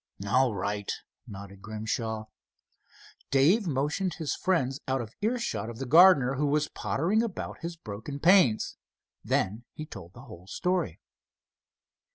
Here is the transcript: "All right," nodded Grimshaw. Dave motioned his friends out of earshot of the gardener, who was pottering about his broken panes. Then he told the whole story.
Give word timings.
"All 0.27 0.55
right," 0.55 0.91
nodded 1.27 1.61
Grimshaw. 1.61 2.25
Dave 3.29 3.67
motioned 3.67 4.15
his 4.15 4.33
friends 4.35 4.79
out 4.87 4.99
of 4.99 5.13
earshot 5.21 5.69
of 5.69 5.77
the 5.77 5.85
gardener, 5.85 6.37
who 6.37 6.47
was 6.47 6.69
pottering 6.69 7.21
about 7.21 7.59
his 7.59 7.75
broken 7.77 8.19
panes. 8.19 8.77
Then 9.23 9.63
he 9.73 9.85
told 9.85 10.13
the 10.13 10.23
whole 10.23 10.47
story. 10.47 10.99